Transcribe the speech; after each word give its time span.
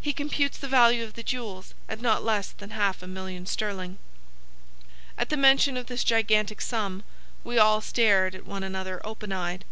He 0.00 0.12
computes 0.12 0.58
the 0.58 0.66
value 0.66 1.04
of 1.04 1.14
the 1.14 1.22
jewels 1.22 1.74
at 1.88 2.00
not 2.00 2.24
less 2.24 2.50
than 2.50 2.70
half 2.70 3.04
a 3.04 3.06
million 3.06 3.46
sterling." 3.46 3.98
At 5.16 5.28
the 5.28 5.36
mention 5.36 5.76
of 5.76 5.86
this 5.86 6.02
gigantic 6.02 6.60
sum 6.60 7.04
we 7.44 7.56
all 7.56 7.80
stared 7.80 8.34
at 8.34 8.44
one 8.46 8.64
another 8.64 9.00
open 9.06 9.30
eyed. 9.30 9.64